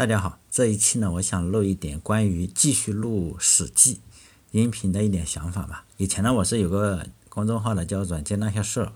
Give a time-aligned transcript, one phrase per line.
[0.00, 3.96] 大家好，这一期呢，我想录一点关于继续录《史记》
[4.50, 5.84] 音频的一点想法吧。
[5.98, 8.92] 以前呢，我是有个公众号的，叫“软件那些事儿”，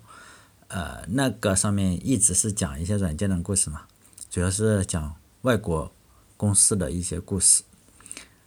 [0.69, 3.82] 呃，那个上面一直是讲一些软件的故事嘛，
[4.30, 5.93] 主要是讲外国
[6.39, 7.64] 公司的一些故事。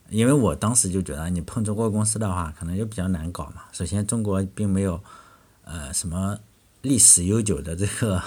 [0.09, 3.65] 因为我当时就觉得，你碰中国公司的话，可能就比较难搞嘛。
[3.71, 4.99] 首先，中国并没有
[5.63, 6.39] 呃什么
[6.81, 8.19] 历史悠久的这个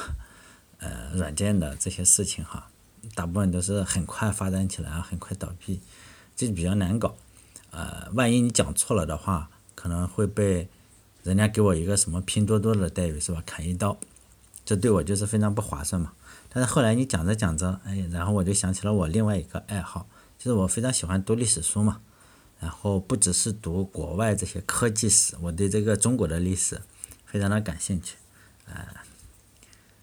[0.79, 2.70] 呃软件的这些事情哈。
[3.15, 5.81] 大部分都是很快发展起来，很快倒闭，
[6.37, 7.15] 这就比较难搞。
[7.71, 10.69] 呃，万一你讲错了的话，可能会被
[11.23, 13.43] 人家给我一个什么拼多多的待遇是吧？
[13.47, 13.99] 砍一刀，
[14.65, 16.13] 这对我就是非常不划算嘛。
[16.49, 20.09] 但是后来你讲着讲着，哎，然后我就想起了我另外一个爱好，
[20.39, 22.01] 就是我非常喜欢读历史书嘛。
[22.59, 26.83] 然后不只是读国外这些科技史，我对这个中国的历史
[27.25, 28.17] 非常的感兴趣，
[28.67, 28.87] 呃。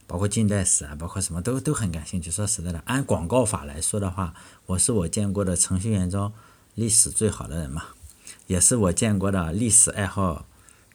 [0.07, 2.31] 包括近代史啊，包括什么都都很感兴趣。
[2.31, 4.33] 说实在的，按广告法来说的话，
[4.65, 6.31] 我是我见过的程序员中
[6.75, 7.87] 历史最好的人嘛，
[8.47, 10.45] 也是我见过的历史爱好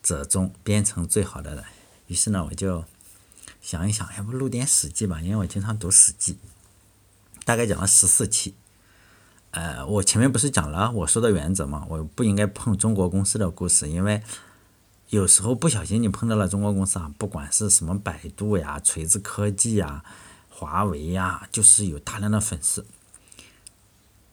[0.02, 1.62] 者中编程最好的人。
[2.06, 2.86] 于是呢，我就
[3.60, 6.32] 想一想，要不录点《史记》吧，因为我经常读《史记》，
[7.44, 8.54] 大概讲了十四期。
[9.50, 14.22] 呃，我前面不是讲了我说的原则嘛，我不应该碰中国公司的故事，因为。
[15.12, 20.02] 有时候不小心你碰到了中国公司啊，不管是什么百度呀、锤子科技呀、
[20.48, 22.86] 华为呀，就是有大量的粉丝，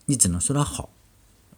[0.06, 0.90] 你只能说它好。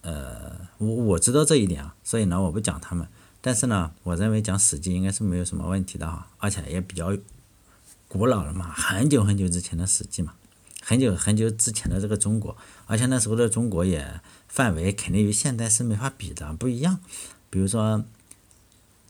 [0.02, 3.08] 呃，我我知道这一点啊，所以呢，我不讲他们。
[3.41, 7.16] 但是呢，我认为讲史记应该是没有什么问题的哈，而且也比较
[8.08, 10.33] 古老了嘛，很久很久之前的史记嘛，
[10.81, 16.97] 很久很久之前的这个中国，而且那时候的中国也范围肯定与现代是没法比的，不一样。
[17.52, 18.03] 比如说。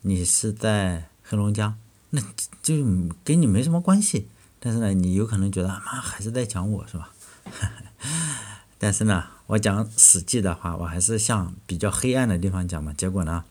[0.02, 1.78] 你是在黑龙江，
[2.10, 2.22] 那
[2.64, 2.76] 就
[3.24, 4.28] 跟你没什么关系。
[4.60, 7.12] 但是呢，你有可能觉得妈还是在讲我是吧？
[8.78, 12.92] 但是呢，我讲《史记》的话，我还是向比较黑暗的地方讲嘛。
[12.94, 13.44] 结果呢，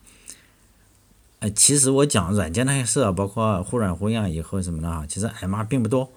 [1.39, 6.11] 呃，其实我讲软件那些事，包括忽软忽硬以后什么的哈，其实挨骂并不多，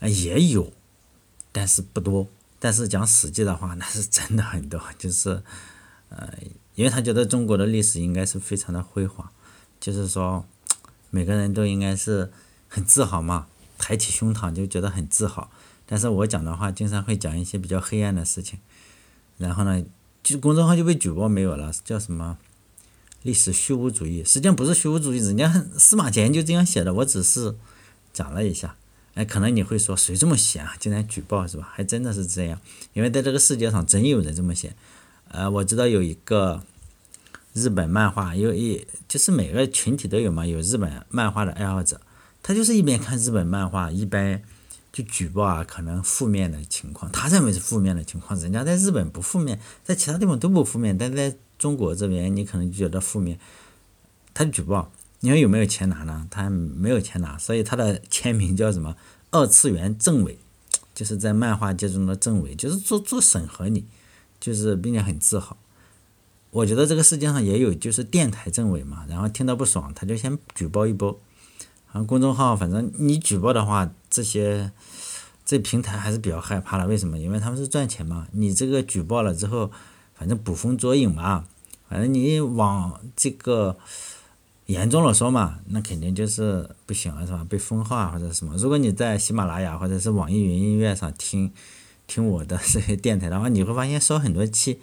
[0.00, 0.72] 也有，
[1.50, 2.28] 但是不多。
[2.60, 5.42] 但是讲《史记》的话，那是真的很多，就是
[6.10, 6.32] 呃，
[6.76, 9.30] 因为他觉得中国的历史应该是非常的辉煌。
[9.80, 10.44] 就是说，
[11.10, 12.30] 每个人都应该是
[12.68, 13.46] 很自豪嘛，
[13.78, 15.50] 抬起胸膛就觉得很自豪。
[15.86, 18.60] 但是我讲的话，经常会讲一些比较黑暗的事情，
[19.38, 19.82] 然后呢，
[20.22, 22.38] 就公众号就被举报没有了，叫什么
[23.22, 24.22] 历史虚无主义。
[24.22, 27.56] 实际上不是虚无主义，人家司马迁就这样写的，我只是
[28.12, 28.76] 讲了一下。
[29.14, 30.76] 哎，可能你会说，谁这么写啊？
[30.78, 31.68] 竟然举报是吧？
[31.72, 32.60] 还真的是这样，
[32.92, 34.76] 因为在这个世界上真有人这么写。
[35.28, 36.62] 呃，我知道有一个。
[37.52, 42.00] 日本漫画有一就是每个群体都有嘛，有日本漫画的爱好者，
[42.42, 44.42] 他就是一边看日本漫画，一边
[44.92, 53.38] 就举报啊可能负面的情况，他认为是负面的情况，人家在日本不负面，在其他地方都不负面，但在中国这边你可能就觉得负面，
[54.32, 56.26] 他就举报，你说有没有钱拿呢？
[56.30, 58.96] 他没有钱拿，所以他的签名叫什么？
[59.32, 60.38] 二次元政委，
[60.94, 63.84] 就是在漫画界中的政委，就是做做审核你，
[64.40, 65.56] 就是并且很自豪。
[66.50, 71.18] 我觉得这个世界上也有，就是电台政委嘛，然后听到不爽，他就先举报一波。
[71.92, 74.70] 然后，公众号，反正你举报的话，这些
[75.44, 76.86] 这平台还是比较害怕的。
[76.86, 77.18] 为什么？
[77.18, 78.26] 因为他们是赚钱嘛。
[78.32, 79.70] 你这个举报了之后，
[80.14, 81.44] 反正捕风捉影嘛，
[81.88, 83.76] 反正你往这个
[84.66, 87.46] 严重了说嘛，那肯定就是不行了，是吧？
[87.48, 88.56] 被封号啊或者什么。
[88.56, 91.52] 如果你在喜马拉雅或者是网易云音乐上听
[92.08, 94.80] 听我的这些电台的话，你会发现烧很多期。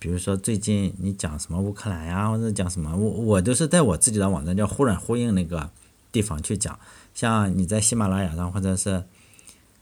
[0.00, 5.70] 比如说最近你讲什么乌克兰呀，或者讲什么，我我都是在我自己的网站叫忽软忽硬那个
[6.12, 6.78] 地方去讲。
[7.14, 9.02] 像你在喜马拉雅上，或者是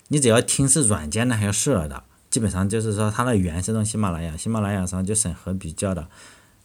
[0.08, 6.08] 你只要听是软件那些事儿的，基本上就是说它的源是从喜马拉雅，喜马拉雅上就审核比较的。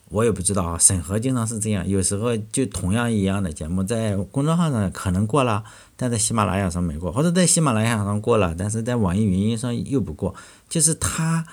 [0.08, 5.66] 我也不知道啊，审核经常是这样，有时候就同样一样的节目在公众号上可能过了，
[5.98, 10.34] 但在喜马拉雅上没过，或者在喜马拉雅上过了，但是在网易云音乐上又不过，
[10.70, 11.46] 就是它。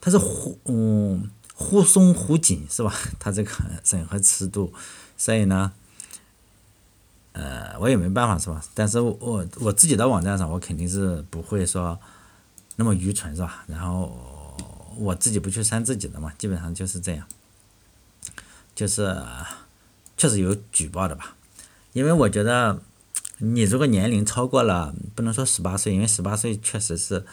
[0.00, 2.94] 它是忽嗯忽松忽紧是吧？
[3.18, 3.50] 它这个
[3.82, 4.72] 审核尺度，
[5.16, 5.72] 所以呢，
[7.32, 8.62] 呃，我也没办法是吧？
[8.74, 11.98] 但是我我自己的网站上，我肯定是不会说
[12.76, 13.64] 那么愚蠢是吧？
[13.66, 14.56] 然后
[14.96, 17.26] 我自己不去删自己的嘛，基本上就是这样，
[18.76, 19.20] 就是
[20.16, 21.34] 确实有举报的吧？
[21.92, 22.80] 因为我觉得
[23.38, 27.26] 你如果年龄超过了，不能说十八岁，因为十八岁确实是。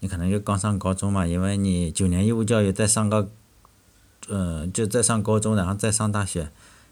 [0.00, 3.30] 你可能就刚上高中嘛，因为你九年义务教育再上个，
[4.28, 6.50] 嗯，就再上高中，然后再上大学，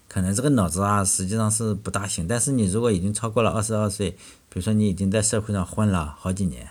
[0.09, 2.29] 可能这个脑子啊实际上是不大行。
[2.29, 4.11] 但是你如果已经超过了二十二岁，
[4.49, 6.69] 比如说你已经在社会上混了好几年，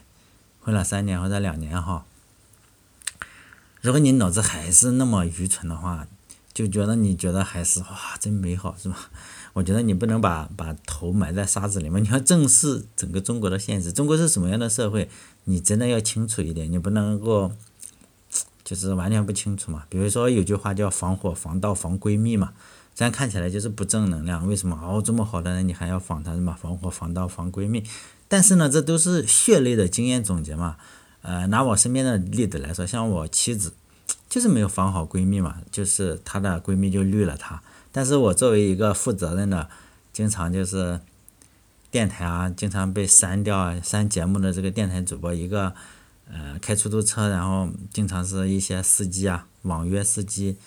[0.62, 2.06] 混了三年或者两年哈，
[3.82, 6.08] 如果你脑子还是那么愚蠢的话，
[6.54, 9.10] 就觉得你觉得还是哇真美好是吧？
[9.58, 13.92] 我觉得你不能把把头埋在沙子里面， 你要正视整个中国的现实。
[13.92, 15.10] 中国是什么样的社会，
[15.46, 17.52] 你真的要清楚一点，你不能够
[18.64, 19.86] 就是完全不清楚嘛。
[19.90, 22.54] 比如说有句话叫防火防盗防闺蜜嘛，
[22.94, 24.48] 这样看起来就是不正能量。
[24.48, 27.84] 为什么哦这么好的人你还要防他什么防火防盗防闺蜜？
[28.28, 30.76] 但是呢，这都是血泪的经验总结嘛。
[31.24, 33.74] 呃，拿我身边的例子来说，像我妻子
[34.30, 37.64] 就是没有防好闺蜜嘛，就是她的闺蜜就绿了她。
[37.98, 39.68] 但是我作为一个负责任的，
[40.14, 41.00] 经常就是
[41.90, 45.74] 电台啊，经常被删掉啊、删节目的这个电台主播，一个
[46.32, 50.58] 呃开出租车，然后经常是一些司机啊，网约司机，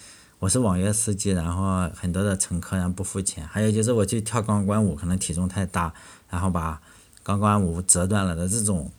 [0.41, 5.94] 我是网约司机，然后很多的乘客然后不付钱，还有就是我去跳钢管舞，可能体重太大，
[6.31, 6.83] 然后把
[7.23, 8.91] 钢管舞折断了的这种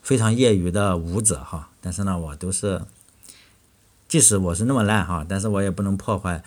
[0.00, 2.82] 非常业余的舞者哈，但是呢，我都是。
[4.10, 6.42] 即使我是那么烂哈，但是我也不能破坏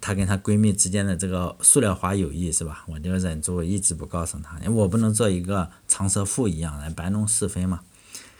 [0.00, 2.84] 她跟她闺蜜之间的这个塑料花友谊，是吧？
[2.88, 7.82] 我就忍住，一直不告诉她，因为我不能做一个长舌妇一样来搬弄是非嘛。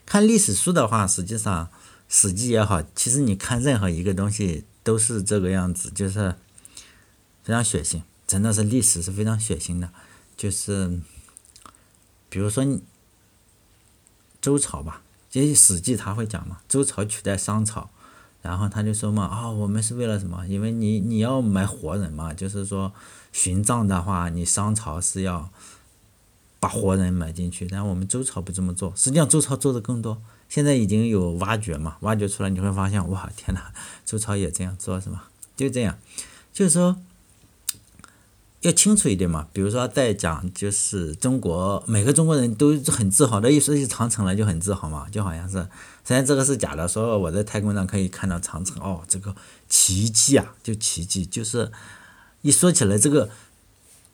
[0.05, 1.67] 看历史书的话，实际上
[2.09, 6.35] 《史记》也好，其实你看任何一个东西都是这个样子，就是
[7.45, 9.91] 非常血腥，真的是历史是非常血腥的。
[10.37, 10.99] 就是
[12.29, 12.83] 比如说你
[14.41, 17.91] 周朝吧，这《史记》他会讲嘛，周朝取代商朝。
[18.47, 20.47] 然后他就说嘛，啊，我们是为了什么？
[20.47, 22.93] 因为你你要埋活人嘛，就是说
[23.35, 25.51] 殉葬的话，你商朝是要
[26.61, 28.93] 把活人埋进去，然后我们周朝不这么做。
[28.97, 33.61] 实际上周朝做的更多，现在已经有挖掘嘛，挖掘出来你会发现，哇，天呐，
[34.05, 35.29] 周朝也这样做是吧？
[35.57, 35.99] 就这样，
[36.53, 36.97] 就是说。
[38.67, 45.65] 要清楚一点嘛，比如说在讲就是中国每个中国人都很自豪的，一说起长城来就很自豪嘛，就好像是，
[46.05, 49.33] 虽然这个是假的，说我在太空上可以看到长城，哦，这个
[49.69, 51.71] 奇迹啊，就奇迹，就是
[52.43, 53.31] 一说起来这个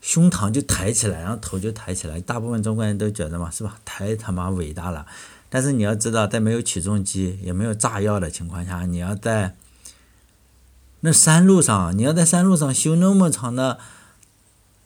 [0.03, 3.79] 胸膛就抬起来，然后头就抬起来，大部分中国人都觉得嘛，是吧？
[3.87, 5.07] 太他妈伟大了。
[5.49, 9.57] 但是你要知道，在没有起重机也没有炸药的情况下，你要在
[11.01, 13.79] 那山路上，你要在山路上修那么长的。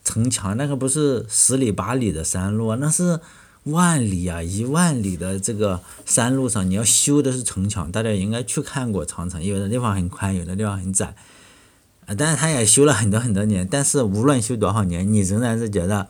[0.06, 3.19] 城墙那个不是十里八里的山路，那是
[3.64, 7.91] 万里啊，一万里的这个山路上，你要修的是城墙。
[7.91, 11.17] 大家应该去看过长城，有的地方很宽，有的地方很窄，
[12.06, 13.67] 啊，但是他也修了很多很多年。
[13.69, 16.06] 但是无论修多少年，你仍然是觉得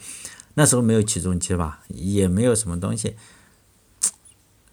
[0.52, 3.16] 那时候没有起重机吧，也没有什么东西。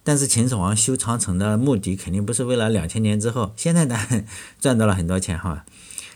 [0.03, 3.97] 但是秦始皇修长城的目的肯定不是为了两千年之后，现在呢
[4.59, 5.63] 赚到了很多钱哈。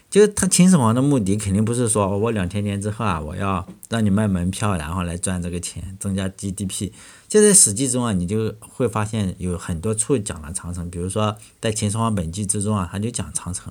[0.10, 6.92] 就是他秦始皇的目的肯定不是说我两千年之后啊，我要让你卖门票，然后来赚这个钱，增加 GDP。
[7.28, 13.70] 就在《史记》中啊，你就会发现有很多处讲了长城，比如说在《秦始皇本纪》之中啊，他就讲长城；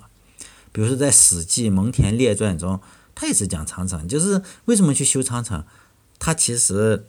[0.73, 2.79] 比如说在《史记·蒙恬列传》中，
[3.15, 4.07] 他也是讲长城。
[4.07, 5.65] 就是为什么去修长城？
[6.19, 7.07] 他其实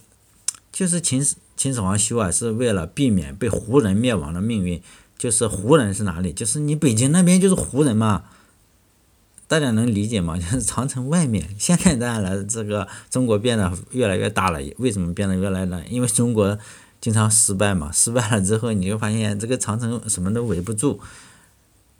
[0.71, 4.81] 就是秦始秦始皇修啊，是为了避免被胡人灭亡的命运。
[5.17, 6.31] 就是胡人是哪里？
[6.31, 8.23] 就是你北京那边就是胡人嘛。
[9.47, 10.35] 大家能理解吗？
[10.39, 14.59] 就是长城外面，现在当然了，这个中国变得越来越大了。
[14.77, 15.79] 为什么变得越来越大？
[15.89, 16.57] 因为中国
[16.99, 17.91] 经常失败嘛。
[17.91, 20.99] 失败了之后，你就发现这个长城什么都围不住，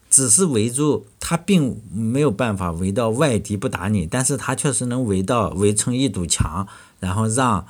[0.10, 6.68] 只是围住它，并没有办法围到外敌不打你，但是它确实能围到围成一堵墙，
[7.00, 7.66] 然后让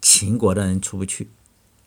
[0.00, 1.28] 秦国的人出不去。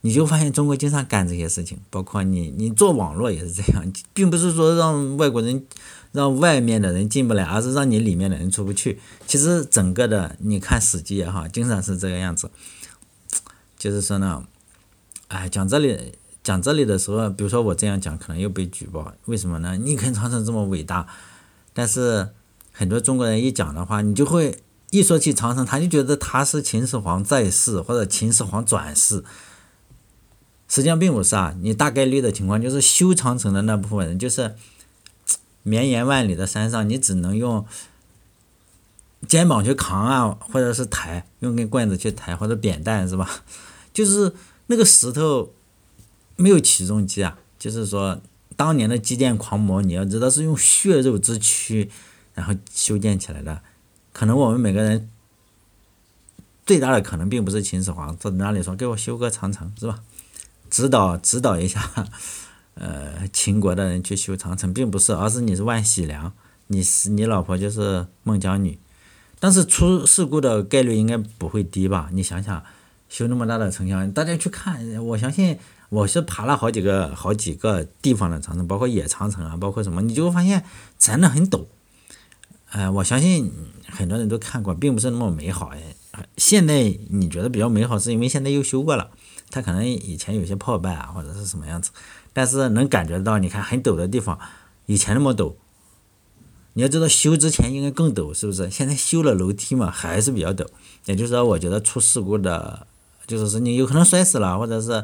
[0.01, 5.65] 你就发现中国经常干这些事情， 包括你，你做网络也是这样，并不是说让外国人。
[6.13, 8.99] 让外面的人进不来，而是让你里面的人出不去。
[9.25, 12.51] 其实整个的，你看《史记》也好，经常是这个样子。
[13.77, 14.43] 就是说呢，
[15.29, 16.11] 哎，讲这里
[16.43, 19.13] 讲这里的时候，比如说我这样讲，可能又被举报。
[19.27, 19.77] 为什么呢？
[19.77, 21.07] 你看长城这么伟大，
[21.71, 22.27] 但是
[22.73, 29.23] 很多中国人一讲的话，你就会一说起长城，他就觉得他是秦始皇在世或者秦始皇转世。
[30.71, 34.55] 实际上并不是啊，你大概率的情况就是修长城的那部分人就是。
[35.63, 37.63] 绵延万里的山上，你只能用
[39.27, 43.43] 肩膀去扛啊，或者是抬，用根棍子去抬，或者扁担是吧？
[43.93, 44.33] 就是
[44.65, 45.53] 那个石头
[46.35, 48.19] 没有起重机啊，就是说
[48.55, 51.91] 当年的基建狂魔，你要知道是用血肉之躯
[52.33, 53.61] 然后修建起来的。
[54.11, 55.11] 可能我们每个人
[56.65, 59.99] 最大的可能并不是秦始皇坐在那里说给我修个长城是吧？
[60.71, 61.87] 指导指导一下。
[62.73, 66.31] 呃，秦国的人去修长城，并不是，而是你是万喜良，
[66.67, 68.79] 你是你老婆就是孟姜女，
[69.41, 72.09] 但是出事故的概率应该不会低吧？
[72.13, 72.63] 你想想，
[73.09, 75.59] 修那么大的城墙，大家去看，我相信
[75.89, 80.63] 我是爬了好几个好几个地方的长城，包括野长城啊，包括什么，你就会发现
[80.97, 81.65] 真的很陡。
[82.69, 83.51] 哎，我相信
[83.89, 85.67] 很多人都看过，并不是那么美好。
[85.67, 85.95] 哎，
[86.37, 89.11] 现在你觉得比较美好，是因为现在又修过了，
[89.51, 91.91] 它可能以前有些破败啊，或者是什么样子，
[92.33, 94.39] 但是能感觉到，你看很陡的地方，
[94.85, 95.53] 以前那么陡。
[96.73, 98.69] 你要知道修之前应该更陡，是不是？
[98.69, 100.65] 现在修了楼梯嘛，还是比较陡。
[101.03, 102.87] 也就是说，我觉得出事故的，
[103.27, 105.03] 就是说你有可能摔死了，或者是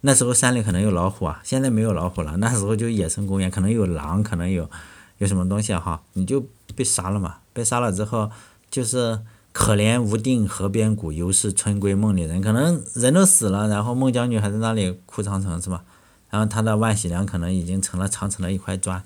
[0.00, 2.38] 那时候山里可能有老虎啊，现在没有老虎了。
[2.38, 4.70] 那时候就野生公园，可能有狼，可能有
[5.18, 7.40] 有什么东西哈，你就被杀了嘛。
[7.52, 8.30] 被杀了之后，
[8.70, 9.20] 就是
[9.52, 12.40] 可怜无定河边骨，犹是春闺梦里人。
[12.40, 15.84] 可能人都死了，然后孟姜女还在那里哭长城，是吧？
[16.30, 19.04] 然后他的万喜良可能已经成了长城的一块砖。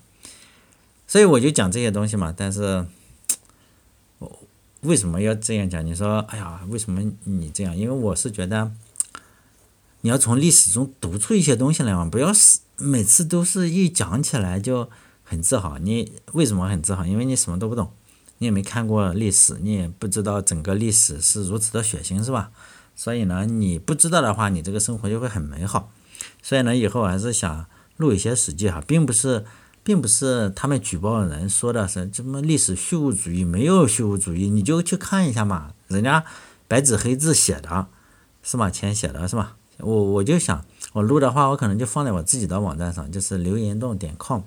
[1.09, 2.87] 所以我就讲这些东西嘛，但是，
[4.19, 4.39] 我
[4.83, 5.85] 为什么要这样讲？
[5.85, 7.77] 你说，哎呀，为什么你这样？
[7.77, 8.71] 因为我是觉得，
[10.03, 14.89] 你要从历史中读出一些东西来嘛，不要是每次都是一讲起来就
[15.25, 15.79] 很自豪。
[15.79, 17.05] 你为什么很自豪？
[17.05, 17.91] 因为你什么都不懂，
[18.39, 22.51] 你也没看过历史，你也不知道整个历史是如此的血腥，是吧？
[22.95, 25.91] 所以呢，你不知道的话，你这个生活就会很美好。
[26.43, 27.67] 所以呢，以后还是想
[27.97, 29.45] 录一些史记哈，并不是。
[29.87, 36.25] 并不是他们举报人说的是什么历史虚无主义，没有虚无主义，你就去看一下嘛，人家
[36.67, 37.87] 白纸黑字写的，
[38.43, 39.55] 司马迁写的是吧？
[39.79, 40.65] 我我就想，
[40.95, 44.43] 我录的话，我可能就放在我自己的网站上，就是留言洞点 com。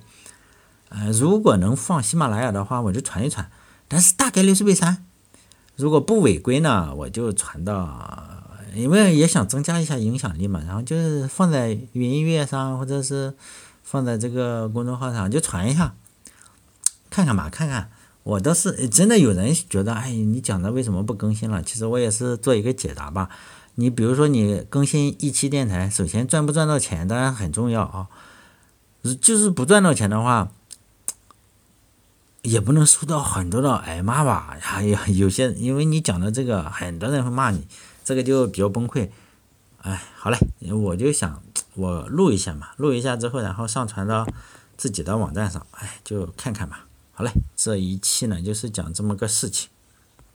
[0.89, 3.49] 呃，如果能放喜马拉雅的话，我就传一传，
[3.89, 5.03] 但是大概率是被删。
[5.75, 8.31] 如果不违规呢，我就传到，
[8.73, 13.33] 因为也想增加一下影响力嘛，然后就是放在云音乐上或者是。
[13.81, 15.95] 放在这个公众号上就传一下，
[17.09, 17.89] 看看吧，看看。
[18.21, 21.63] 我倒是真的有人觉得，哎，你讲的为什么不更新了？
[21.63, 23.29] 其实我也是做一个解答吧。
[23.73, 28.07] 你比如说，你更新一期电台，首先赚不赚到钱当然很重要啊。
[29.19, 30.51] 就是不赚到钱的话，
[32.41, 34.57] 也不能收到很多的挨骂吧？
[34.61, 37.67] 哎呀，有些因为你讲的这个，很多人会骂你，
[38.03, 39.09] 这个就比较崩溃。
[39.81, 40.37] 哎，好嘞，
[40.73, 41.41] 我就想。
[41.75, 44.27] 我录一下嘛，录一下之后，然后上传到
[44.75, 46.85] 自己的网站上，哎，就看看吧。
[47.13, 49.69] 好嘞，这一期呢就是讲这么个事情。